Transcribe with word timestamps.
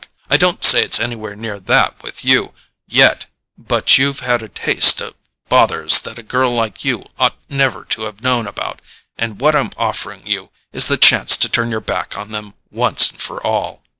I 0.31 0.35
don't 0.37 0.63
say 0.63 0.83
it's 0.83 0.99
anywhere 0.99 1.35
near 1.35 1.59
that 1.59 2.01
with 2.01 2.25
you 2.25 2.53
yet; 2.87 3.27
but 3.55 3.99
you've 3.99 4.21
had 4.21 4.41
a 4.41 4.49
taste 4.49 4.99
of 4.99 5.13
bothers 5.47 5.99
that 5.99 6.17
a 6.17 6.23
girl 6.23 6.51
like 6.51 6.83
yourself 6.83 7.11
ought 7.19 7.37
never 7.49 7.85
to 7.85 8.01
have 8.05 8.23
known 8.23 8.47
about, 8.47 8.81
and 9.15 9.39
what 9.39 9.55
I'm 9.55 9.69
offering 9.77 10.25
you 10.25 10.49
is 10.73 10.87
the 10.87 10.97
chance 10.97 11.37
to 11.37 11.47
turn 11.49 11.69
your 11.69 11.81
back 11.81 12.17
on 12.17 12.31
them 12.31 12.55
once 12.71 13.09
for 13.09 13.45
all." 13.45 13.83